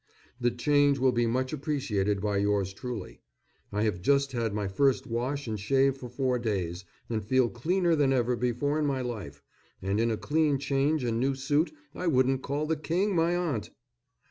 [0.39, 3.21] The change will be much appreciated by yours truly.
[3.71, 7.95] I have just had my first wash and shave for four days, and feel cleaner
[7.95, 9.43] than ever before in my life;
[9.79, 13.69] and in a clean change and new suit I wouldn't call the King my aunt!